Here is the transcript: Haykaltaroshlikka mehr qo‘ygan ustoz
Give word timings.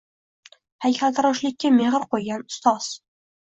Haykaltaroshlikka 0.85 1.71
mehr 1.75 2.07
qo‘ygan 2.15 2.47
ustoz 2.55 2.89